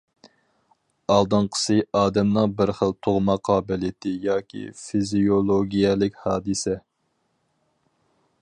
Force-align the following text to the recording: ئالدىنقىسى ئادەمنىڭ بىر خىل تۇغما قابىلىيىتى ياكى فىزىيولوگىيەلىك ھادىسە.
ئالدىنقىسى 1.15 1.75
ئادەمنىڭ 1.99 2.55
بىر 2.61 2.73
خىل 2.79 2.95
تۇغما 3.07 3.35
قابىلىيىتى 3.49 4.15
ياكى 4.25 4.65
فىزىيولوگىيەلىك 4.83 6.19
ھادىسە. 6.27 6.79